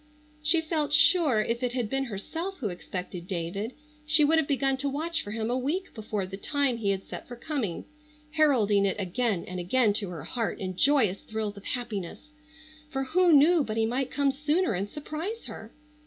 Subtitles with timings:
[0.41, 3.73] She felt sure if it had been herself who expected David
[4.03, 7.03] she would have begun to watch for him a week before the time he had
[7.03, 7.85] set for coming,
[8.31, 12.31] heralding it again and again to her heart in joyous thrills of happiness,
[12.89, 15.71] for who knew but he might come sooner and surprise her?